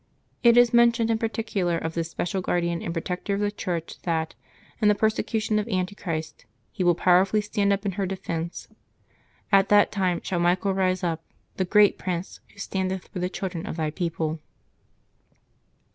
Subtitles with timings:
[0.41, 4.33] It is mentioned in particular of this special guardian and protector of the Church that,
[4.81, 8.75] in the perse cution of Antichrist, he will powerfully stand up in her defence:^'
[9.51, 11.23] At that time shaU Michael rise up,
[11.57, 14.39] the great prince, who standeth for the children of thy people."